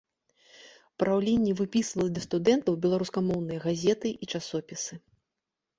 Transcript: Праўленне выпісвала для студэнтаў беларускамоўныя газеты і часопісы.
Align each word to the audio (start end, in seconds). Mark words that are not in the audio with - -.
Праўленне 1.03 1.51
выпісвала 1.59 2.09
для 2.15 2.23
студэнтаў 2.27 2.73
беларускамоўныя 2.87 3.59
газеты 3.69 4.09
і 4.23 4.35
часопісы. 4.35 4.93